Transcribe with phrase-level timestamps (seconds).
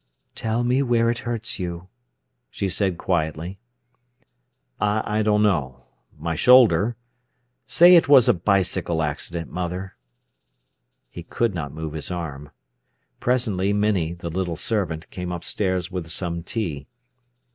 [0.33, 1.87] "Tell me where it hurts you,"
[2.49, 3.59] she said quietly.
[4.79, 6.95] "I don't know—my shoulder.
[7.67, 9.95] Say it was a bicycle accident, mother."
[11.11, 12.49] He could not move his arm.
[13.19, 16.87] Presently Minnie, the little servant, came upstairs with some tea.